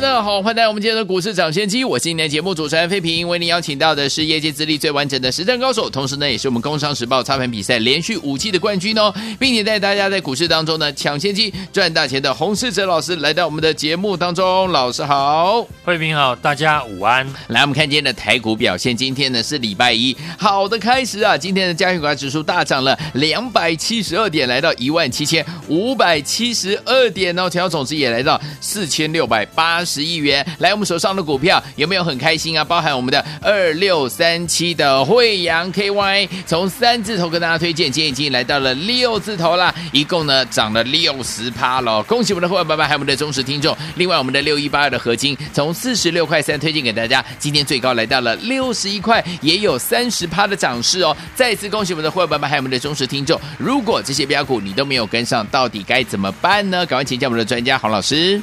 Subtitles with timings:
[0.00, 1.84] 大家好，欢迎来到我们今天的股市抢先机。
[1.84, 14.66] 我是今天节目主持人费平，为您邀请到的是业界资历最完整的实战高手，同时呢，也是我们工商时报操盘比赛连续五季的冠军哦，并且带大家在股市当中呢抢先机赚大钱的洪世哲老师来到我们的节目当中。
[14.72, 17.30] 老师好，费平好，大家午安。
[17.48, 21.36] 来，我们看今天的台股表现，今天呢是礼拜一，好的开始啊！
[21.36, 29.81] 今天的加权股指数大涨了两百七十二点，来到一万七千五百七十二点哦，成交总值也来到四千六百八。
[29.84, 32.64] 十亿元，来我们手上的股票有没有很开心啊？
[32.64, 42.02] 包含我们的二六三七的惠阳 KY，从三字头跟大家推荐，今天已经来到了六字头啦，一共呢涨了六十趴喽！
[42.04, 43.76] 恭喜我们的会员爸爸，还有我们的忠实听众。
[43.96, 51.16] 另外，我们的六一八二的合金从四十六块三推荐给大家，今天最高来到了六十一块，也有三十趴的涨势哦！
[51.34, 53.40] 再次恭喜我们的会员爸爸，还有我们的忠实听众。
[53.58, 56.84] 如果这些标股你都没有跟上，到底该怎么办呢？
[56.86, 58.40] 赶快请教我们的专家黄老师。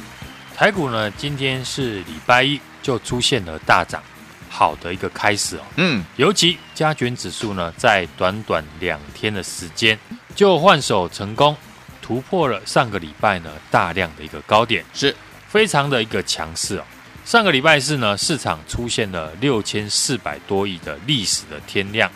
[0.60, 4.02] 台股呢，今天是礼拜一，就出现了大涨，
[4.50, 5.62] 好的一个开始哦。
[5.76, 9.98] 嗯，尤其加权指数呢，在短短两天的时间
[10.36, 11.56] 就换手成功，
[12.02, 15.16] 突破了上个礼拜呢大量的一个高点，是
[15.48, 16.84] 非常的一个强势哦。
[17.24, 22.12] 上个礼拜四呢，市场出现了六千四百多亿的历史的天量，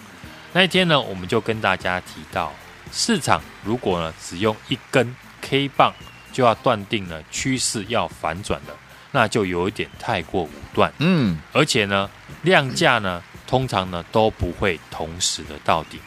[0.53, 2.53] 那一天呢，我们就跟大家提到，
[2.93, 5.95] 市场如果呢只用一根 K 棒。
[6.35, 8.77] 就要断定呢趋势要反转了，
[9.13, 10.93] 那就有一点太过武断。
[10.99, 12.11] 嗯，而且呢
[12.43, 16.01] 量价呢通常呢都不会同时的到底，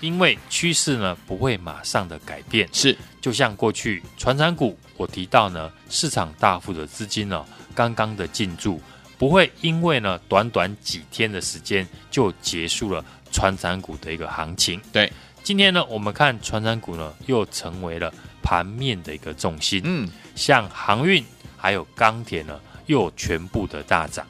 [0.00, 2.66] 因为趋势呢不会马上的改变。
[2.72, 8.80] 是，就像过去传产股，我提到呢市场大幅的资金呢刚刚的进驻，
[9.18, 14.80] 不会因为呢短短几天的时间就结束了传产股的一个行情。
[14.90, 15.12] 对，
[15.42, 18.10] 今天呢我们看传产股呢又成为了。
[18.48, 21.22] 盘面的一个重心，嗯，像航运
[21.54, 24.26] 还有钢铁呢，又全部的大涨。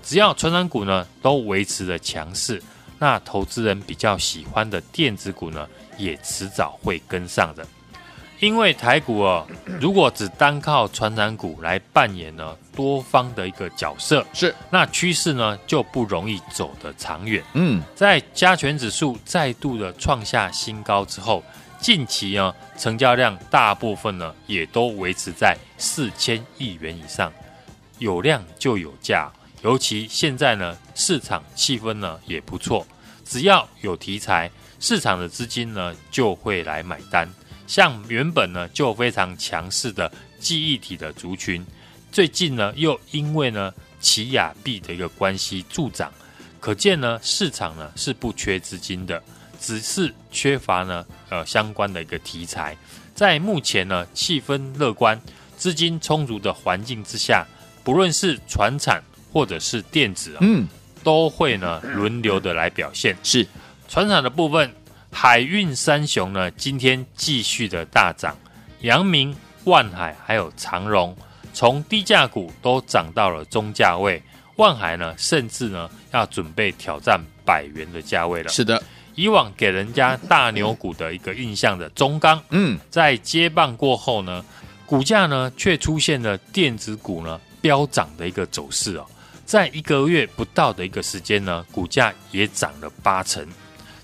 [0.00, 2.62] 只要传染股呢都维持了强势，
[3.00, 7.66] 那投资人比较喜欢的电子股呢，也迟早会跟上的。
[8.38, 9.44] 因为台股哦，
[9.80, 17.42] 如果只单靠传染股来扮演呢多方的一个角色，是那趋势呢就不容易走得长远。
[17.54, 21.42] 嗯，在加权指数再度的创下新高之后。
[21.80, 27.32] 近期呢，成交量大部分呢也都维持在四千亿元以上，
[27.98, 29.30] 有量就有价。
[29.62, 32.86] 尤其现在呢，市场气氛呢也不错，
[33.24, 34.50] 只要有题材，
[34.80, 37.28] 市场的资金呢就会来买单。
[37.66, 41.64] 像原本呢就非常强势的记忆体的族群，
[42.10, 46.12] 最近呢又因为呢奇亚币的一个关系助涨，
[46.60, 49.22] 可见呢市场呢是不缺资金的。
[49.60, 52.76] 只是缺乏呢，呃，相关的一个题材，
[53.14, 55.20] 在目前呢气氛乐观、
[55.56, 57.46] 资金充足的环境之下，
[57.82, 59.02] 不论是船产
[59.32, 60.66] 或者是电子，嗯，
[61.02, 63.16] 都会呢轮流的来表现。
[63.22, 63.46] 是
[63.88, 64.72] 船产的部分，
[65.10, 68.36] 海运三雄呢今天继续的大涨，
[68.82, 71.16] 阳明、万海还有长荣，
[71.52, 74.22] 从低价股都涨到了中价位，
[74.56, 78.48] 万海呢甚至呢要准备挑战百元的价位了。
[78.48, 78.82] 是的。
[79.18, 84.44] 以往给人家大牛股的一个印象的中钢，嗯，在接棒过后呢，
[84.86, 89.04] 股价呢却出现了电子股呢飙涨的一个走势哦，
[89.44, 93.44] 在一个月不到的一个时间呢，股价也涨了八成，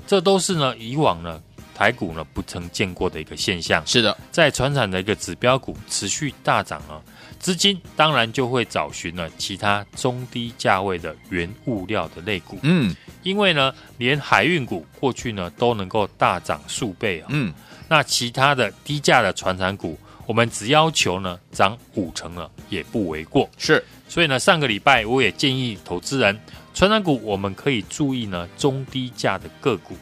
[0.04, 1.41] 这都是呢以往呢
[1.76, 3.86] 台股呢不曾见过的一个现象。
[3.86, 6.98] 是的，在船产的一个指标股持续大涨啊，
[7.44, 12.97] 资金当然就会找寻了其他中低价位的原物料的类股，嗯。
[13.22, 17.52] 因为呢，连海运股过去呢都能够大涨数倍啊，嗯，
[17.87, 23.47] 那其他的低价的传产股，我们只要求呢涨五成了也不为过。
[23.58, 26.40] 是，所以呢上个礼拜我也建议投资人，
[26.73, 29.94] 传产股我们可以注意呢中低价的个股，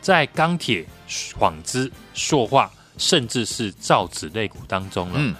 [0.00, 0.84] 在钢铁、
[1.38, 2.68] 纺织、塑化，
[2.98, 5.14] 甚至是造纸类股当中呢。
[5.18, 5.34] 嗯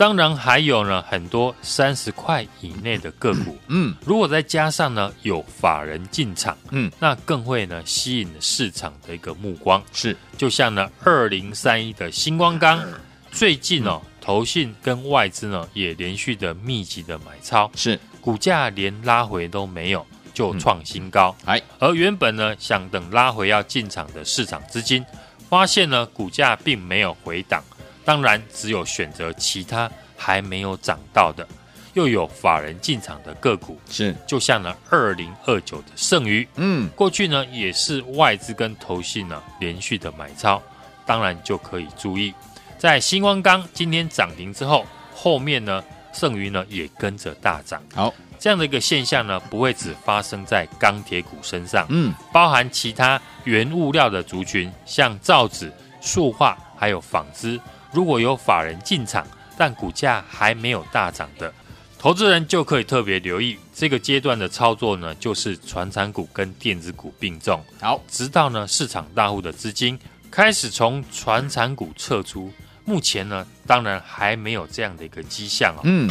[0.00, 9.82] 当然还有呢，很多三十块以内的个股，嗯，如果再加上呢有法人进场，嗯，那更会呢吸引市场的一个目光。
[9.92, 12.82] 是，就像呢二零三一的星光钢，
[13.30, 21.36] 最近哦，投信跟外资呢也连续的密集的买超，是，股价连拉回都没有，就创新高。
[21.44, 25.04] 哎，而原本呢想等拉回要进场的市场资金，
[25.50, 27.62] 发现呢股价并没有回档，
[28.10, 31.46] 当然只有选择其他还没有涨到的，
[31.94, 34.12] 又有法人进场的个股，是。
[34.26, 40.60] 就像呢二零二九的剩余，嗯，过去呢也是外资跟投信呢连续的买超，
[41.06, 42.34] 当然就可以注意，
[42.76, 44.84] 在星光钢今天涨停之后，
[45.14, 45.80] 后面呢
[46.12, 47.80] 剩余呢也跟着大涨。
[47.94, 57.60] 好，这样的一个现象呢，不会只发生在钢铁股身上，嗯，包含其他原物料的族群，像造纸、塑化还有纺织，
[57.92, 59.26] 如果有法人进场，
[59.56, 61.52] 但股价还没有大涨的，
[61.98, 69.98] 投资人就可以特别留意这个阶段的操作呢，就是传产股跟电子股并重，好，直到呢市场大户的资金
[70.30, 72.50] 开始从传产股撤出，
[72.84, 75.80] 目前呢当然还没有这样的一个迹象哦。
[75.84, 76.08] 嗯，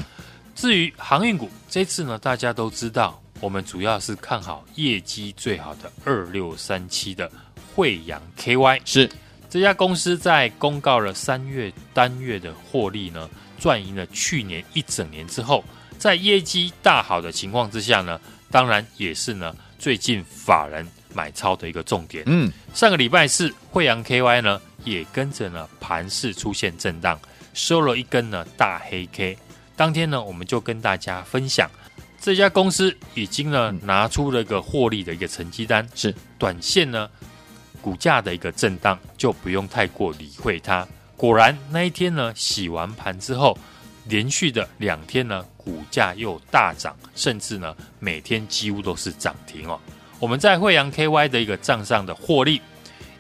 [0.54, 7.32] 至于航运股，这次呢大家都知道，我们主要是看好业绩最好的二六三七的
[7.74, 9.10] 惠阳 KY，是
[9.50, 13.28] 这家公司在公告了三月单月的获利呢，
[13.60, 15.64] 赚赢了去年一整年之后，
[15.98, 22.24] 在业绩大好的情况之下呢，当然也是呢最近法人买超的一个重点。
[22.28, 27.20] 嗯，上个礼拜四，惠阳 KY 呢也跟着呢盘势出现震荡，
[27.56, 29.36] 收了一根呢大黑 K。
[29.76, 31.68] 当天呢，我们就跟大家分享，
[32.22, 37.10] 这家公司已经呢拿出了一个获利的一个成绩单，是短线呢
[37.90, 40.88] 股价的一个震荡，就不用太过理会它。
[41.18, 43.58] 果然那一天呢洗完盘之后，
[44.06, 49.80] 连续的两天呢股价又大涨，甚至呢每天几乎都是涨停哦。
[50.20, 52.62] 我们在惠阳 KY 的一个账上的获利，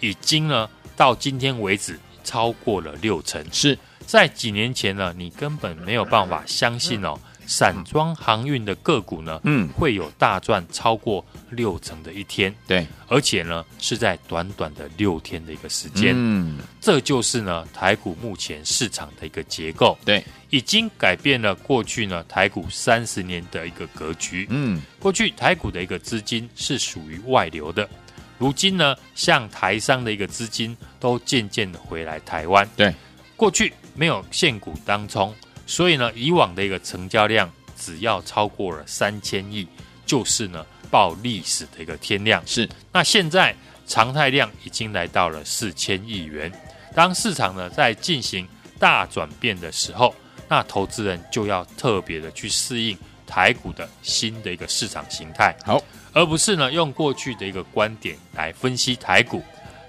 [0.02, 3.44] 已经呢到今天为止超过了六成。
[3.52, 3.76] 是
[4.06, 7.20] 在几年前呢，你根本没有办法相信哦。
[7.50, 27.90] 散装航运的个股呢，嗯，会有大赚超过六成的一天，对，而且呢是在短短的六天的一个时间，嗯，这就是呢台股目前市场的一个结构，对，已经改变了过去呢台股三十年的一个格局，嗯，过去台股的一个资金是属于外流的，
[28.38, 32.94] 如今呢像台商的一个资金都渐渐的回来台湾，对，
[33.36, 35.34] 过去没有现股当冲。
[35.70, 39.68] 所以呢，以往的一个成交量只要超过了三千亿，
[40.04, 42.42] 就是呢报历史的一个天量。
[42.48, 43.56] 是，那现在
[43.86, 46.52] 常态量已经来到了四千亿元。
[46.96, 48.48] 当市场呢在进行
[48.80, 50.14] 大转变的时候，
[50.48, 55.56] 那投资人就要特别的去适应台股的新的一个市场形态。
[55.64, 55.80] 好，
[56.14, 59.44] 而不是呢用过去的一个观点来分析台股。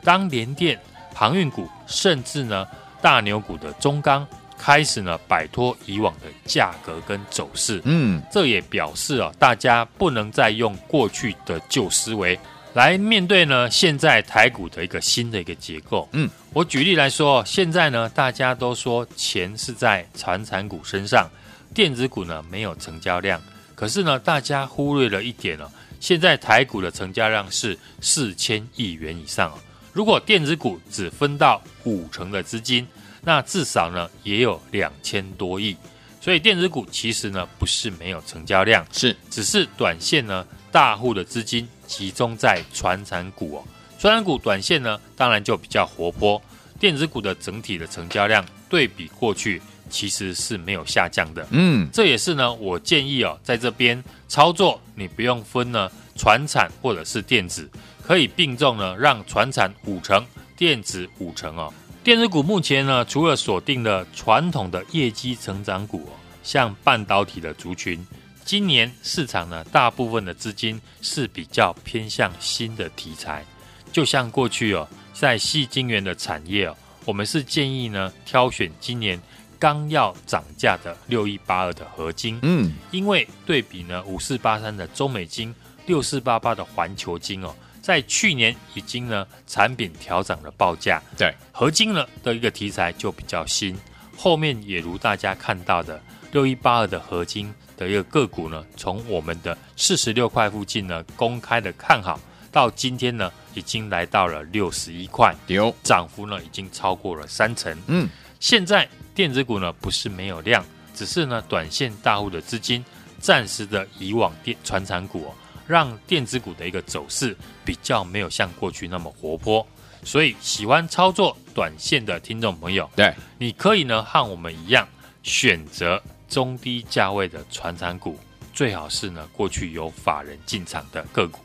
[0.05, 0.79] 当联电、
[1.15, 2.67] 航运股，甚至呢
[3.01, 4.29] 大牛股的中钢。
[4.63, 12.39] 开始呢，摆脱以往的价格跟走势，嗯，这也表示啊，大家不能再用过去的旧思维
[12.75, 16.07] 来面对呢现在台股的一个新的一个结构。
[16.13, 21.27] 嗯，我举例来说，现在呢，大家都说钱是在传产股身上，
[21.73, 23.41] 电子股呢没有成交量，
[23.75, 25.67] 可是呢，大家忽略了一点哦，
[26.01, 29.59] 现在台股的成交量是四千亿元以上，
[29.95, 32.87] 如果电子股只分到五成的资金。
[33.23, 35.77] 那至少呢也有两千多亿，
[36.21, 39.17] 所以电子股其实呢不是没有成交量，是。
[39.31, 43.65] 只是短线呢大户的资金集中在传产股哦，
[43.99, 46.41] 传产股短线呢当然就比较活泼，
[46.79, 57.69] 电子股的整体的成交量对比过去其实是没有下降的，嗯，这也是呢我建议哦在这边操作你不用分呢传产或者是电子，
[58.07, 60.25] 可以并重呢让传产五成，
[60.57, 61.73] 电子五成哦。
[62.03, 68.05] 电子股目前呢，除了锁定了传统的业绩成长股哦，像半导体的族群，
[68.43, 73.45] 今年市场呢，大部分的资金是比较偏向新的题材，
[73.93, 79.21] 就像过去哦，在细晶圆的产业哦，我们是建议呢，挑选今年
[79.59, 85.55] 刚要涨价的六一八二的合金，嗯，因为对比呢五四八三的中美金，
[85.85, 87.55] 六四八八的环球金哦。
[87.91, 91.35] 在去年已经呢产品调整了报价，对。
[91.51, 93.77] 合金呢的一个题材就比较新，
[94.17, 102.21] 后面也如大家看到的六一八二的合金的一个个股呢，从我们的四十六块附近呢公开的看好，
[102.53, 105.75] 到今天呢已经来到了六十一块，有。
[105.83, 107.77] 涨幅呢已经超过了三成。
[107.89, 112.85] 嗯，现在电子股呢不是没有量，只是呢短线大户的资金
[113.19, 115.35] 暂时的以往电传产股哦。
[115.71, 119.65] 让电子股的一个走势比较没有像过去那么活泼，
[120.03, 124.87] 所以喜欢操作短线的听众朋友，对，你可以呢和我们一样
[125.23, 128.19] 选择中低价位的传产股，
[128.53, 131.39] 最好是呢过去有法人进场的个股，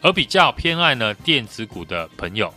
[0.00, 2.54] 而比较偏爱呢电子股的朋友，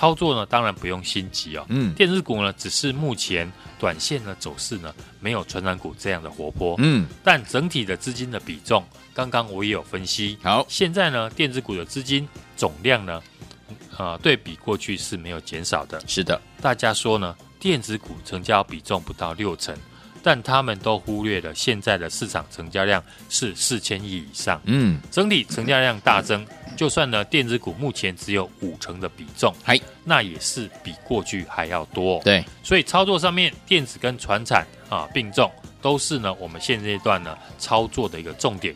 [0.00, 1.66] 操作呢当然不用心急哦。
[1.68, 6.74] 嗯，电子股呢只是目前短线的走势呢没有传染股这样的活泼。
[6.78, 10.38] 嗯，但整体的资金的比重，刚刚我也有分析。
[10.42, 12.26] 好，现在呢电子股的资金
[12.56, 13.22] 总量呢，
[13.98, 16.02] 呃，对比过去是没有减少的。
[16.06, 19.76] 是的，大家说呢电子股成交比重不到六成。
[20.22, 26.46] 但他们都忽略了现在的市场成交量是四千亿以上，嗯，整体成交量大增，
[26.76, 32.20] 就算呢电子股目前只有五成的比重，还那也是比过去还要多。
[32.22, 35.50] 对，所以操作上面电子跟船产啊并重，
[35.80, 38.74] 都是呢我们现阶段呢操作的一个重点。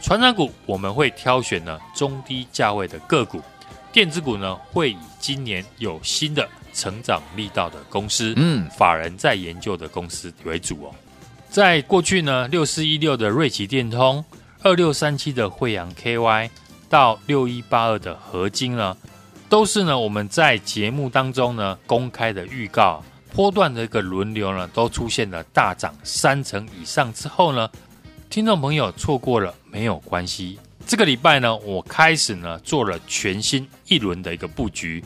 [0.00, 3.42] 船产股我们会挑选呢中低价位的个股，
[3.92, 6.48] 电子股呢会以今年有新的。
[6.78, 10.94] 成长力道的公司，嗯，法人在研究的公司为主哦。
[11.50, 14.24] 在过去呢，六四一六的瑞奇电通，
[14.62, 16.48] 二六三七的惠阳 KY，
[16.88, 18.96] 到六一八二的合金呢，
[19.48, 23.02] 都是呢我们在节目当中呢公开的预告，
[23.34, 27.68] 波段的一个轮流呢，都出现了大涨三成以上之后呢，
[28.30, 30.60] 听众朋友错过了没有关系。
[30.86, 35.04] 这个礼拜呢，我开始呢做了全新一轮的一个布局。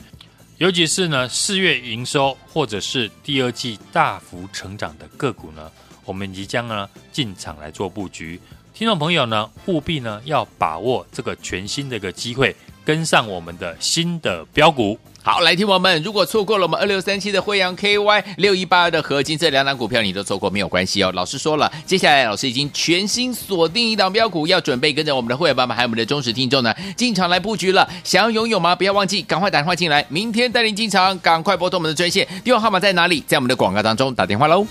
[0.63, 5.69] 尤其是呢，四月营收或者是第二季大幅成长的个股呢，
[6.05, 8.39] 我们即将呢进场来做布局。
[8.73, 12.55] 听众朋友呢，务必呢要把握这个全新的一个机会，
[12.85, 14.97] 跟上我们的新的标股。
[15.25, 21.09] 好，来听我们，如果错过了我们二六三七的惠阳 KY 六一八二的合金这两档股票，你都错过没有关系哦。
[21.13, 27.89] 老师说了，接下来老师已经全新锁定一档标股，要准备跟着我们的会员爸爸还有我们的忠实听众呢进场来布局了。
[28.03, 28.75] 想要拥有吗？
[28.75, 33.23] 不要忘记赶快打电话进来，明天带您进场，赶快拨通我们的专线，电话号码在哪里？
[33.25, 34.67] 在我们的广告当中打电话喽。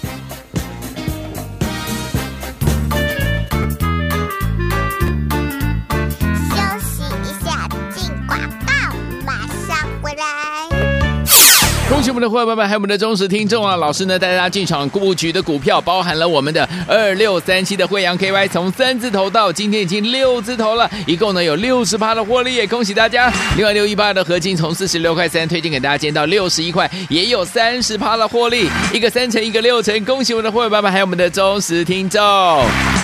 [12.23, 13.75] 们的伙伴们，还有我们的忠实听众啊！
[13.75, 23.33] 老师呢带大家进场布局的股票，包含了我们的二六三七的惠阳 KY，从三字头到今天已经六字头了，一共呢有六十趴的获利，也恭喜大家！
[23.57, 32.21] 另外六一八的合金从四十六块三推荐给大家，见到六十一块，也有三十趴的获利，一个三成，一个六成，恭喜我们的伙伴们，还有我们的忠实听众。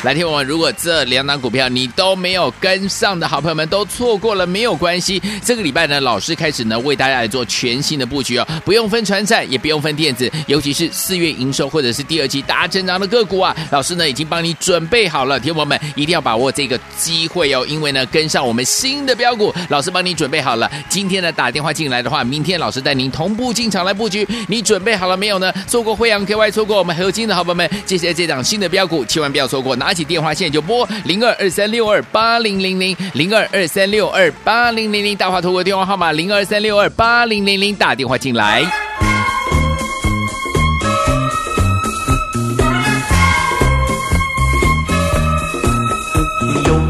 [0.05, 8.89] 来听我们，如果这两档股票你都没有跟上的好朋友们都错过了，没有关系，这个礼拜呢，老师开始呢为大家来做全新的布局哦，不用。
[8.89, 20.71] 分传产也不用分电子，尤其是四月营收或者是第二季大成长的个股啊，老师呢已经帮你准备好了，听友们一定要把握这个机会哦，因为呢跟上我们新的标股，老师帮你准备好了。
[20.91, 25.51] 今天呢打电话进来的话，明天老师带您同步进场来布局，你准备好了没有呢？
[25.67, 38.98] 错过惠阳 KY，错过我们合金的好朋友们，接下来这档新的标股千万不要错过，拿起电话线就拨零二二三六二八零零零零二二三六二八零零零，大华投过电话号码零二三六二八零零零，打电话进来。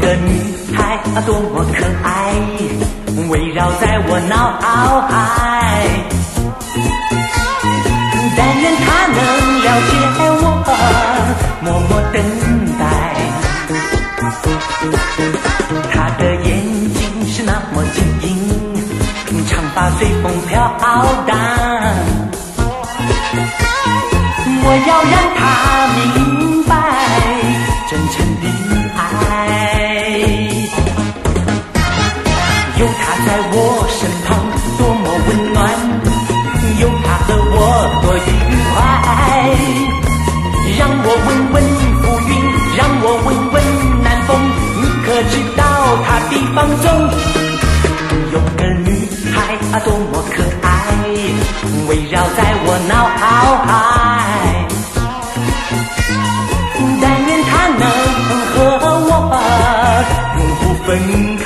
[0.09, 0.41] 个女
[0.75, 2.33] 孩啊多么可爱，
[3.29, 4.59] 围绕在我脑
[5.07, 5.87] 海。
[8.35, 9.17] 但愿她能
[9.61, 9.91] 了解
[10.41, 10.43] 我，
[11.61, 12.17] 默默等
[12.79, 12.81] 待。
[15.91, 16.49] 她的眼
[16.91, 16.97] 睛
[17.27, 18.27] 是那么晶莹，
[19.45, 20.55] 长发随风飘
[21.27, 21.68] 荡。
[46.29, 46.85] 道他的放纵？
[48.31, 48.87] 有个女
[49.33, 49.35] 孩
[49.71, 50.67] 啊，多么可爱，
[51.87, 52.93] 围绕在我脑
[53.65, 53.67] 海。
[57.01, 57.83] 但愿她能
[58.51, 58.55] 和
[59.07, 59.11] 我
[60.37, 60.87] 永不分
[61.37, 61.45] 开。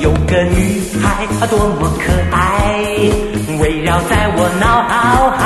[0.00, 2.02] 有个女孩啊多么可
[2.34, 2.40] 爱，
[3.62, 4.64] 围绕在我脑
[5.38, 5.40] 海。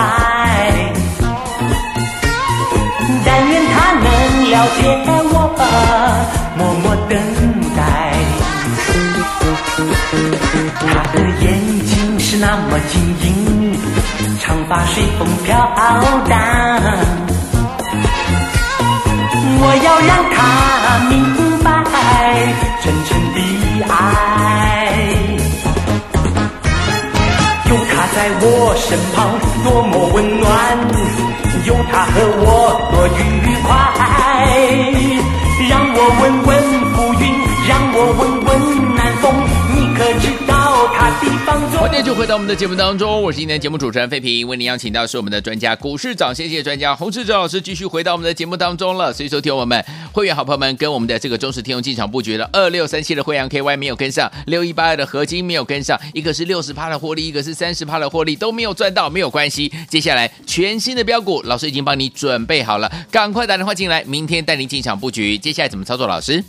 [3.25, 4.05] 但愿他能
[4.51, 4.79] 了解
[5.33, 5.35] 我，
[6.57, 7.13] 默默等
[7.77, 7.79] 待。
[10.81, 11.45] 他的眼
[11.85, 13.25] 睛是那么晶莹，
[14.41, 15.51] 长发随风飘
[16.27, 16.33] 荡。
[19.59, 20.37] 我要让他
[21.11, 21.15] 明
[21.63, 21.65] 白
[22.83, 23.37] 真诚的
[23.93, 24.66] 爱。
[28.15, 30.47] 在我身旁，多么温暖，
[31.65, 32.47] 有他和我
[32.93, 33.21] 多愉
[33.63, 33.69] 快，
[35.69, 36.49] 让我问问
[36.95, 37.25] 浮云，
[37.69, 38.49] 让我问问
[38.95, 39.25] 南风，
[41.57, 49.11] 欢迎就回到我们的节目当中，我是今天的节目主持人费平，为您邀请到是我们的专家股市涨先机专家洪志哲老师，继续回到我们的节目当中了。
[49.11, 49.83] 所以说，听我们
[50.13, 59.73] 会员好朋友们跟我们的这个忠实听众进场布局了二六三七的惠阳 KY 没有跟上，六一八二的合金没有跟上，一个是六十趴的获利，一个是三十趴的获利都没有赚到，没有关系。
[59.89, 65.39] 接下来全新的标股，老师已经帮你准备好了，赶快打电话进来，明天带您进场布局。
[65.39, 66.07] 接下来怎么操作？
[66.07, 66.45] 老师？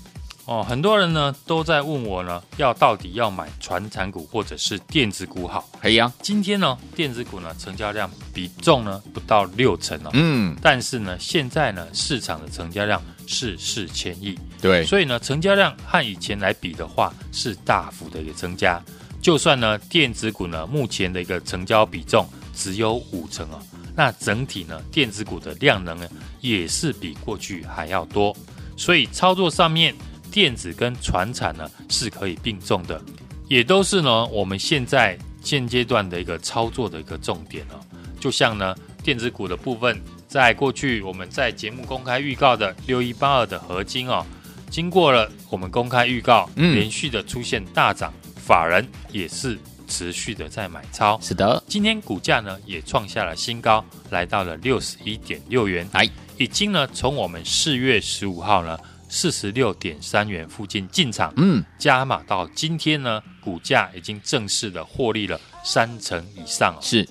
[0.48, 5.68] 哦，很多人呢都在问我呢，要到底要买传产股或者是电子股好？
[5.82, 6.12] 可以啊。
[6.22, 10.10] 今天呢，电子股呢成交量比重呢不到六成哦。
[10.13, 10.56] 嗯。
[10.62, 14.39] 但是呢，现在呢市场的成交量是四千亿。
[14.62, 14.86] 对。
[14.86, 18.82] 所以呢，成交量和以前来比的话，是大幅的一个增加。
[19.22, 22.25] 就算呢电子股呢目前的一个成交比重
[22.56, 23.60] 只有五成哦，
[23.94, 26.08] 那整体呢电子股的量能呢
[26.39, 28.34] 也是比过去还要多。
[28.77, 29.94] 所以操作上面。
[30.31, 33.01] 电子跟船产呢是可以并重的，
[33.48, 37.79] 也都是呢我们现在现阶段的一个操作的一个重点哦。
[38.19, 44.25] 就像呢电子股的部分，在过去我们在节目公开预告的六一八二的合金哦，
[44.69, 49.57] 经过了我们公开预告，连续的出现大涨，法人也是
[49.88, 51.19] 持续的在买超。
[51.22, 55.88] 是的，今天股价呢也创下了新高，来到了六十一点六元。
[55.93, 58.77] 哎，已经呢从我们四月十五号呢。
[59.10, 66.78] 四十六点三元附近进场，嗯，加码到今天呢，股价已经正式的获利了三成以上。
[66.82, 67.08] 是，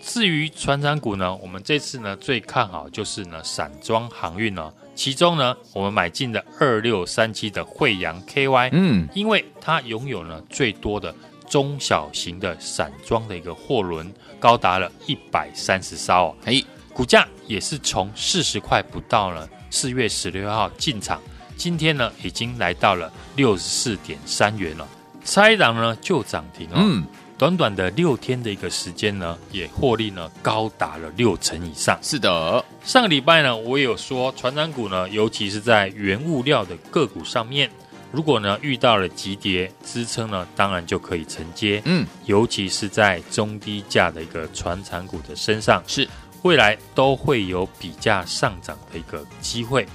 [0.00, 11.14] 至于船产股呢，我们这次呢最看好就是呢散装航运哦，其中呢我们买进的二六三七的惠阳 KY，嗯，因为它拥有呢最多的
[11.48, 21.20] 中小型的散装的一个货轮，高达了一百三十艘哦，嘿，股价也是从四十块不到呢，四月十六号进场。
[21.62, 24.88] 今天呢，已经来到了六十四点三元了，
[25.24, 26.74] 差一档呢就涨停了。
[26.74, 27.06] 嗯，
[27.38, 31.96] 短短的六天的一个时间呢，也获利呢高达了六成以上。
[32.02, 37.70] 是的，上个礼拜呢，我也有说，传产股呢，尤其是在原物料的个股上面，
[38.10, 41.80] 如果呢遇到了急跌支撑呢，当然就可以承接。
[41.84, 46.08] 嗯，尤其是在中低价的一个传产股的身上，是
[46.42, 49.86] 未来都会有比价上涨的一个机会。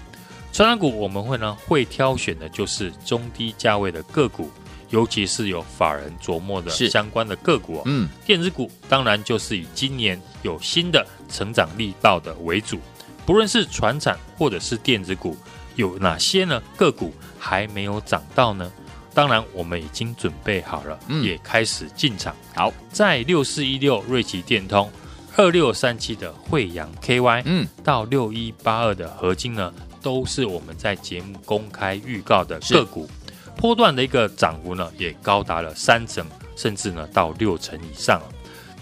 [0.57, 4.49] 传产股我们会呢会挑选的就是中低价位的个股，
[4.89, 7.81] 尤其是有法人琢磨的相关的个股哦。
[7.85, 12.79] 嗯，电子股当然就是以今年有新的成长力道的为主。
[13.23, 15.37] 不论是船产或者是电子股，
[15.75, 18.71] 有哪些呢个股还没有涨到呢？
[19.13, 22.35] 当然我们已经准备好了，嗯，也开始进场。
[22.55, 24.91] 好，在六四一六瑞奇电通、
[25.35, 29.71] 二六三七的惠阳 KY，嗯，到六一八二的合金呢。
[30.07, 33.09] 都是我们在节目公开预告的个股，
[33.57, 38.21] 波段的一个涨幅呢，也高达了三成，甚至呢到六成以上。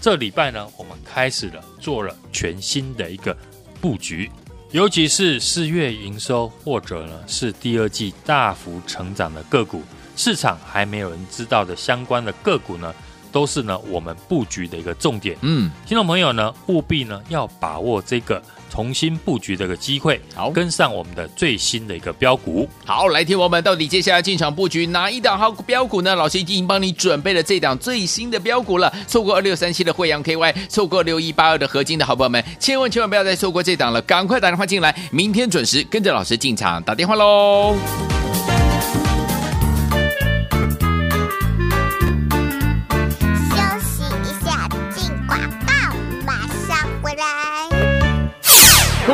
[0.00, 3.36] 这礼拜呢，我们开始了做了全新的一个
[3.80, 4.30] 布局，
[4.70, 9.82] 尤其是四月营收或者呢是第二季大幅成长的个股，
[10.14, 12.94] 市场还没有人知道的相关的个股呢，
[13.32, 15.36] 都是呢我们布局的一个重点。
[15.40, 18.40] 嗯，听众朋友呢，务必呢要把握这个。
[18.70, 22.68] 重新布局的一个机会，好，跟上我们的最新的一个标股。
[22.84, 26.14] 好，来听我们到底接下来进场布局哪一档好标股呢？
[26.14, 28.92] 老师已经帮你准备了这档最新的标股了。
[29.06, 37.76] 错过二六三七的惠阳 KY，错过六一八二的合金的好朋友们，千万千万不要再错过这档了，赶快打电话进来，明天准时跟着老师进场打电话喽。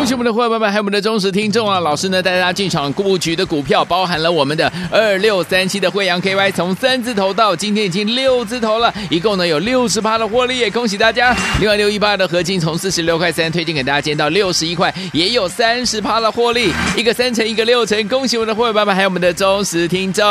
[0.03, 1.79] 恭喜我们的伙伴们，还有我们的忠实听众啊！
[1.79, 11.33] 老师呢带大家进场布局的股票，包含了我们的二六三七的惠阳 KY，从三字头到今天已经六字头了，一共呢有六十趴的获利，也恭喜大家！
[11.61, 20.25] 另外六一八的合金从四十六块三推荐给大家，今天到六十一块，也有三十趴的获利，一个三成，一个六成，恭喜我们的伙伴们，还有我们的忠实听众。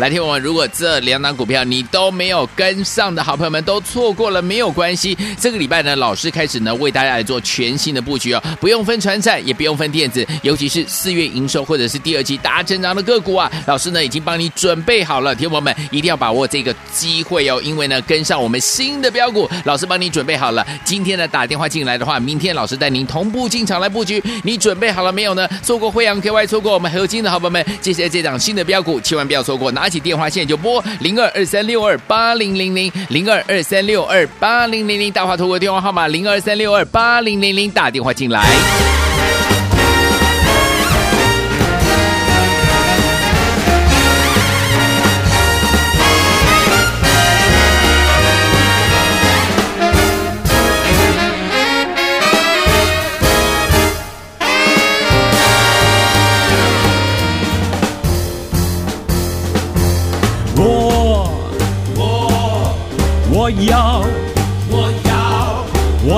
[0.00, 8.80] 来听我们，如果这两档股票你都没有跟上的好朋友们都错过了，没有关系，这个礼拜呢，老师开始呢为大家来做全新的布局哦，不用。
[8.82, 20.66] 分传产，也不用分电子，尤其是四月营收或者是第二季大成长的个股啊，老师呢已经帮你准备好了，听友们一定要把握这个机会哦，因为呢跟上我们新的标股，老师帮你准备好了。
[20.82, 25.46] 今天呢打电话进来的话，明天老师带您同步进场来布局，你准备好了没有呢？
[25.62, 38.99] 错过惠阳 KY，错过我们合金的好朋友们，接下来这档新的标股千万不要错过，拿起电话线就拨零二二三六二八零零零零二二三六二八零零零，大华投过电话号码零二三六二八零零零，打电话进来。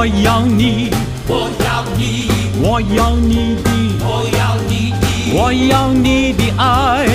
[0.02, 0.90] 我要你，
[1.28, 2.28] 我要你，
[2.60, 3.70] 我要你的，
[4.02, 7.06] 我要你的，我要你的爱，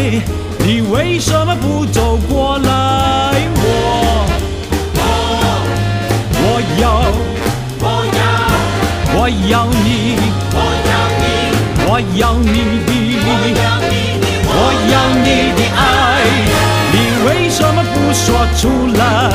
[0.59, 3.41] 你为什么不走过来？
[3.59, 4.25] 我
[6.39, 7.03] 我要
[7.81, 8.23] 我要，
[9.19, 10.15] 我要你，
[10.55, 11.27] 我要你，
[11.89, 12.55] 我要你。
[12.87, 12.89] 的，
[13.27, 13.29] 我
[13.65, 14.06] 要你
[18.25, 19.29] 说出来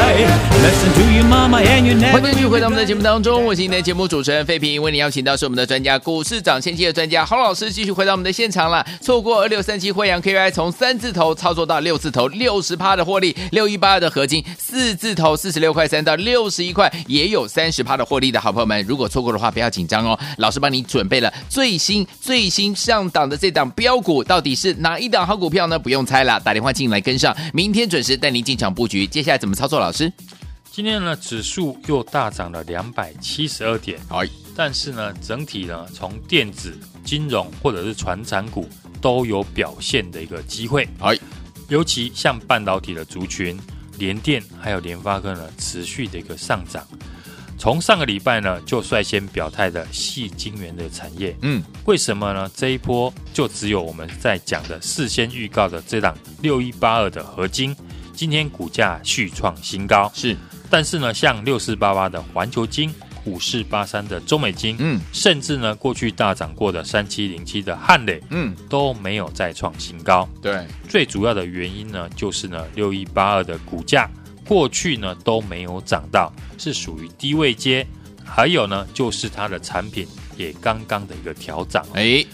[0.63, 8.85] ？Listen to your mama and your never 迎继续回到我们的节目当中，我是您的节目主持人费平，为您邀请到是我们的专家股市涨先机的专家洪老师，继续回到我们的现场了。
[9.01, 25.79] 错过二六三七惠阳 KY 从三字头操作到六字头六十趴的获利，六一八二的合金四字头四十六块三到六十一块也有三十趴的获利的好朋友们，如果错过的话不要紧张哦，老师帮你准备了最新最新上档的这档标股，到底是哪一档好股票呢？
[25.79, 29.07] 不用猜了，打电话进来跟上，明天准时带您进场布局。
[29.07, 29.79] 接下来怎么操作？
[29.79, 30.13] 老师，
[30.71, 34.23] 今天呢，指数又大涨了两百七十二点，好。
[34.55, 38.69] 但是呢，整体呢，从电子、金融或者是传产股
[39.01, 40.87] 都有表现的一个机会。
[40.99, 41.11] 好，
[41.69, 43.59] 尤其像半导体的族群，
[43.97, 46.87] 联电还有联发科呢，持续的一个上涨。
[47.59, 52.51] 从上个礼拜呢，就率先表态的细晶圆的产业，嗯，为什么呢？
[52.55, 57.75] 这一波就只有我们在讲的事先预告的这档六一八二的合金，
[58.13, 60.11] 今天股价续创新高。
[60.15, 60.37] 是，
[60.71, 62.93] 但是呢，像六四八八的环球金。
[63.25, 70.29] 五四八三的中美金，嗯，甚至呢，过去大涨过的三七零七的汉磊，嗯，都没有再创新高。
[70.43, 74.11] 对，最主要的原因呢，就是呢，六一八二的股价
[74.45, 77.87] 过去呢都没有涨到，是属于低位阶。
[78.25, 80.05] 还有呢，就是它的产品
[80.37, 81.87] 也刚刚的一个调涨。
[81.95, 82.27] 哎，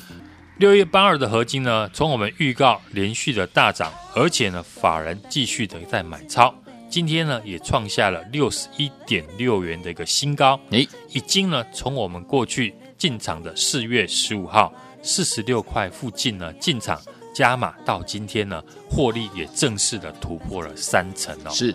[0.58, 6.52] 六月八二的合金呢，从我们预告连续的大涨，而且呢，法人继续的在买超。
[6.90, 10.58] 今天呢，也创下了六十一点六元的一个新高。
[10.70, 17.00] 诶，已经呢，从我们过去进场的四月十五号四十六块附近呢进场
[17.32, 21.50] 加码，到今天呢，获利也正式的突破了三成哦。
[21.50, 21.72] 是，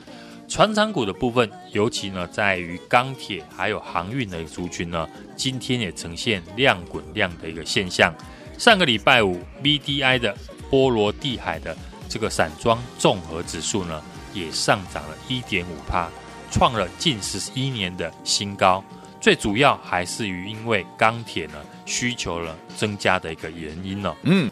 [0.49, 8.13] 船厂股的部分，尤其呢，在于钢铁还有航运的族群呢，今天也呈现量滚量的一个现象。
[8.57, 10.35] 上个礼拜五，BDI 的
[10.69, 11.75] 波罗的海的
[12.07, 14.01] 这个散装综合指数呢。
[14.35, 16.07] 也上涨了一点五帕，
[16.49, 18.83] 创了近十一年的新高。
[19.21, 21.53] 最主要还是于因为钢铁呢
[21.85, 24.15] 需求呢增加的一个原因哦。
[24.23, 24.49] 嗯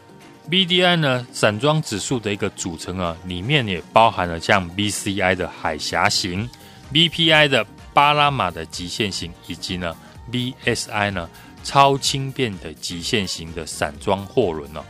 [0.48, 6.48] ，BDI 呢散装指数的一个组成啊，里面也包含了像 BCI 的海峡型、
[6.92, 9.96] BPI 的巴拉马的极限型，以及呢
[10.30, 11.28] BSI 呢
[11.62, 14.80] 超轻便的极限型的散装货轮哦。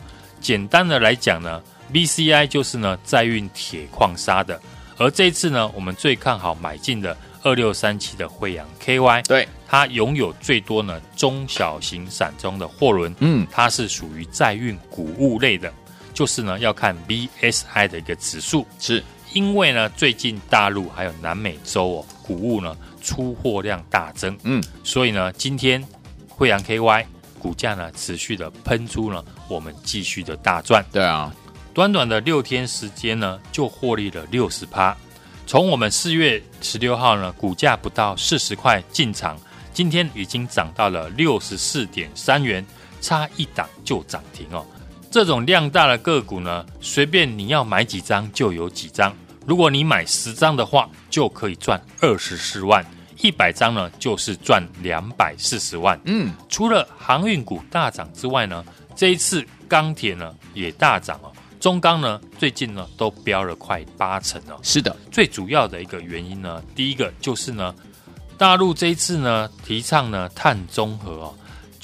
[0.40, 4.61] 简单的来讲呢，BCI 就是呢载运铁矿砂的。
[4.98, 15.72] 而这一次呢，我们最看好买进的二六三七的慧洋 KY，对，它拥有最多呢中小型散装的货轮，嗯，它是属于载运谷物类的，
[16.14, 19.02] 就是呢要看 BSI 的一个指数，是。
[19.35, 25.82] 因为呢最近大陆还有南美洲哦谷物呢出货量大增，嗯，所以呢今天
[26.42, 27.07] 慧洋 KY
[27.38, 31.33] 股价呢持续的喷出呢，我们继续的大赚，对啊。
[31.72, 34.96] 短短的六天时间呢，就获利了六十趴。
[35.46, 39.38] 从我们四月十六号呢，股价不到四十块进场，
[39.72, 42.66] 今天已经涨到了六十四点三元，
[43.00, 44.66] 差一档就涨停哦。
[45.12, 49.14] 这种量大的个股呢，随便你要买几张就有几张。
[49.46, 52.83] 如果你买十张的话，就可以赚二十四万；
[53.22, 55.98] 一百张呢，就是赚两百四十万。
[56.04, 61.32] 嗯，除了航运股大涨之外呢，这一次钢铁呢也大涨哦。
[61.61, 64.58] 中钢呢，最近呢都飙了快八成哦。
[64.62, 67.72] 是的，最主要的一个原因呢，第一个就是呢，
[68.37, 71.35] 大陆这一次呢提倡呢碳中和哦，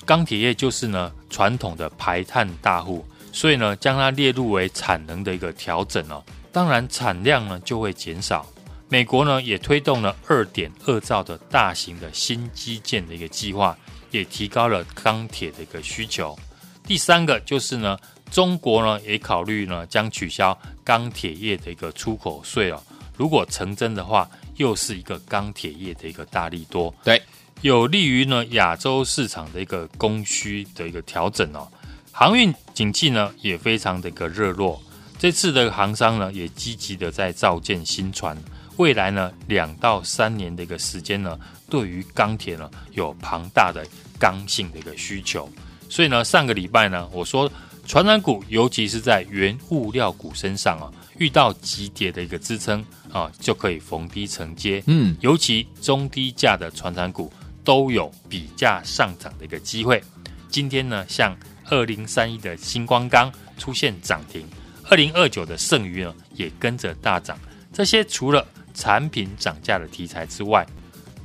[0.04, 6.20] 钢铁业就是呢传统的排碳大户，所以呢将它列入为产能的一个调整哦，
[6.50, 8.44] 当然产量呢就会减少。
[8.88, 13.76] 美国呢也推动了二点二兆的大型的新基建的一个计划，
[14.10, 16.38] 也提高了钢铁的一个需求。
[16.84, 17.98] 第三个就是呢。
[18.30, 22.78] 中国呢也考虑呢将取消钢铁业的一个出口税哦。
[23.16, 27.22] 如果成真的话，又是一个钢铁业的一个大利多，对，
[27.62, 31.66] 有利于呢亚洲市场的一个供需的一个调整哦。
[32.12, 34.78] 航运景气呢也非常的一个热络，
[35.18, 38.36] 这次的航商呢也积极的在造建新船，
[38.78, 41.38] 未来呢两到三年的一个时间呢，
[41.68, 43.86] 对于钢铁呢有庞大的
[44.18, 45.48] 刚性的一个需求，
[45.88, 47.50] 所以呢上个礼拜呢我说，
[47.86, 60.02] 传产股尤其是在原物料股身上啊，遇到急跌的一个支撑啊，就可以逢低承接，嗯，尤其中低价的传产股都有比价上涨的一个机会。
[60.48, 61.36] 今天呢像。
[61.70, 64.42] 二零三一的新光钢出现涨停，
[64.88, 67.38] 二零二九的剩余呢也跟着大涨。
[67.74, 68.42] 这些除了
[68.78, 70.64] 产品涨价的题材之外，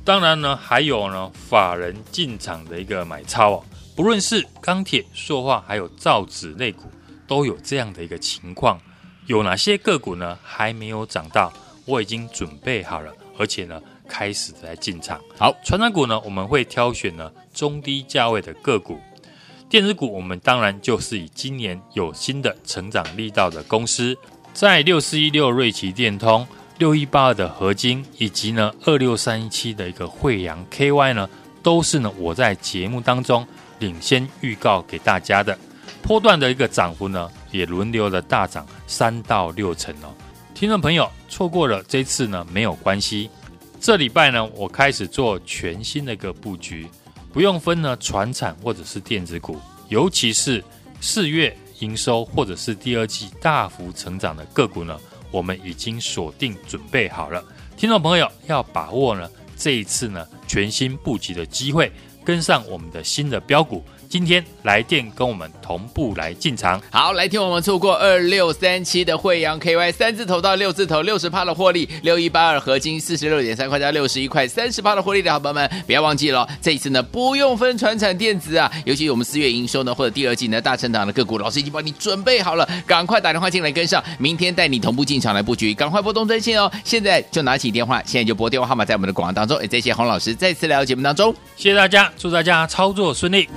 [0.04, 3.64] 当然呢还有呢法人进场的一个买超哦。
[3.94, 6.90] 不论是钢铁、塑化，还有造纸类股，
[7.28, 8.76] 都有这样的一个情况。
[9.26, 11.52] 有哪些个股呢还没有涨到？
[11.84, 15.20] 我已经准备好了，而且呢开始在进场。
[15.38, 18.98] 好，传长股呢我们会挑选呢中低价位的个股。
[19.70, 24.16] 电子股，我们当然就是以今年有新的成长力道的公司，
[24.52, 26.46] 在六四一六瑞奇电通、
[26.78, 31.28] 六一八二的合金，以及呢二六三一七的一个惠阳 KY 呢，
[31.62, 33.46] 都是呢我在节目当中
[33.78, 35.56] 领先预告给大家的。
[36.02, 40.12] 波段的一个涨幅呢，也轮流的大涨三到六成哦。
[40.52, 43.30] 听众朋友错过了这次呢没有关系，
[43.80, 46.88] 这礼拜呢我开始做全新的一个布局。
[47.32, 50.62] 不用分呢，船产或者是电子股，尤其是
[51.00, 54.96] 四月营收或者是第二季大幅成长的个股呢，
[55.34, 57.42] 我们已经锁定准备好了。
[57.76, 61.90] 听众朋友要把握呢这一次呢全新布局的机会，
[62.24, 63.84] 跟上我们的新的标股。
[64.14, 93.48] 今天来电跟我们同步来进场，好，来听我们错过二六三七的惠阳 KY 三字头到六字头六十趴的获利，六一八二合金四十六点三块加六十一块三十趴的获利的好朋友们，不要忘记了，这一次呢不用分传产电子啊，尤其我们四月营收呢或者第二季呢大成长的个股，老师已经帮你准备好了，赶快打电话进来跟上，明天带你同步进场来布局，赶快拨动专线哦，现在就拿起电话，现在就拨电话号码在我们的广告当中，也谢谢洪老师再次来到节目当中，谢谢大家，祝大家操作顺利。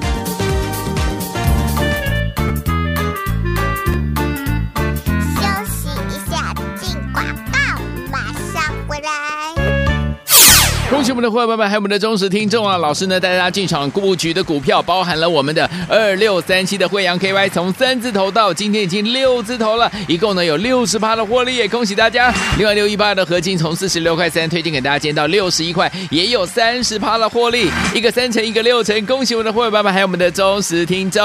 [10.90, 12.78] 恭喜我们的伙伴们，还有我们的忠实听众啊！
[12.78, 22.34] 老师呢带大家进场布局的股票，包含了我们的二六三七的惠阳 KY，从三字头到今天已经六字头了，一共呢有六十趴的获利，也恭喜大家！
[22.58, 31.22] 另外六一八的合金从四十六块三推荐给大家，今天到六十一块，也有三十趴的获利，一个三成，一个六成，恭喜我们的伙伴们，还有我们的忠实听众。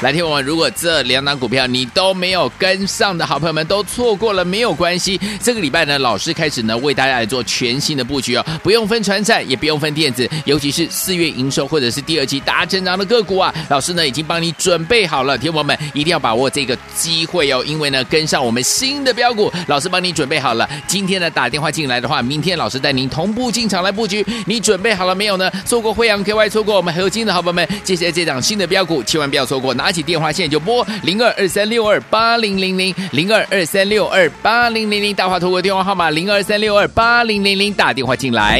[0.00, 5.20] 来听我们，如果这两档股票你都没有跟上的好朋友们都错过了，没有关系。
[5.42, 15.36] 这个礼拜呢，老师开始呢为大家来做全新的布局哦，不不用分传产，也不用分电子，尤其是四月营收或者是第二季大成长的个股啊，老师呢已经帮你准备好了。
[15.36, 20.70] 听我们一定要把握这个机会哦，因为呢跟上我们新的标股，老师帮你准备好了。
[20.86, 25.50] 今天呢打电话进来的话，明天老师带您同步进场来布局，你准备好了没有呢？
[25.66, 38.59] 错过慧洋 KY，错过我们合金的好朋友们，接下来这档新的标股，千万不要错过，拿起电话现在就拨零二二三六二八零零零零二二三六二八零零零大华投顾电话号码零二三六二八零零零打电话进来。